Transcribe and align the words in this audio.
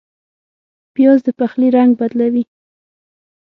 پیاز 0.93 1.19
د 1.25 1.29
پخلي 1.39 1.67
رنګ 1.77 1.91
بدلوي 1.99 2.43